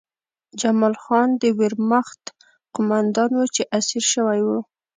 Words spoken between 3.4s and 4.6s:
چې اسیر شوی و